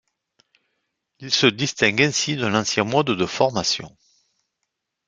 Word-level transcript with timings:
Il 1.19 1.29
se 1.31 1.45
distingue 1.45 2.01
ainsi 2.01 2.35
de 2.35 2.47
l'ancien 2.47 2.83
mode 2.83 3.11
de 3.11 3.25
formation. 3.27 3.95